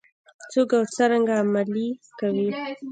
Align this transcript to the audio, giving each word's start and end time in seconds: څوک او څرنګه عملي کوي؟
څوک 0.51 0.69
او 0.77 0.83
څرنګه 0.95 1.35
عملي 1.43 1.87
کوي؟ 2.19 2.47